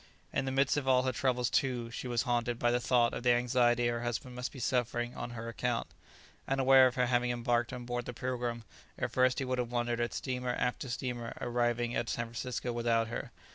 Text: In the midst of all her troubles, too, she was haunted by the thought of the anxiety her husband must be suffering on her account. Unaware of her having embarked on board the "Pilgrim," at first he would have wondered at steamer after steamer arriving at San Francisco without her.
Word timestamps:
In 0.33 0.45
the 0.45 0.51
midst 0.51 0.77
of 0.77 0.87
all 0.87 1.03
her 1.03 1.11
troubles, 1.11 1.51
too, 1.51 1.91
she 1.91 2.07
was 2.07 2.23
haunted 2.23 2.57
by 2.57 2.71
the 2.71 2.79
thought 2.79 3.13
of 3.13 3.21
the 3.21 3.33
anxiety 3.33 3.85
her 3.85 4.01
husband 4.01 4.33
must 4.35 4.51
be 4.51 4.57
suffering 4.57 5.13
on 5.13 5.29
her 5.37 5.47
account. 5.47 5.89
Unaware 6.47 6.87
of 6.87 6.95
her 6.95 7.05
having 7.05 7.29
embarked 7.29 7.71
on 7.71 7.85
board 7.85 8.05
the 8.05 8.11
"Pilgrim," 8.15 8.63
at 8.97 9.11
first 9.11 9.37
he 9.37 9.45
would 9.45 9.59
have 9.59 9.71
wondered 9.71 9.99
at 9.99 10.15
steamer 10.15 10.55
after 10.55 10.89
steamer 10.89 11.37
arriving 11.39 11.95
at 11.95 12.09
San 12.09 12.25
Francisco 12.25 12.73
without 12.73 13.09
her. 13.09 13.31